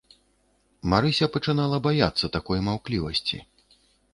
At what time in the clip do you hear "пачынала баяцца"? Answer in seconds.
1.35-2.33